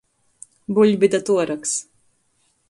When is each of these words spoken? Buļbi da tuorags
Buļbi 0.77 1.09
da 1.17 1.19
tuorags 1.29 1.77